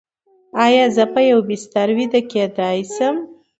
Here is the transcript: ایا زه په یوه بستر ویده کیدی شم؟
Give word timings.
ایا 0.65 0.83
زه 0.95 1.03
په 1.13 1.19
یوه 1.29 1.43
بستر 1.49 1.87
ویده 1.97 2.21
کیدی 2.31 2.79
شم؟ 2.93 3.15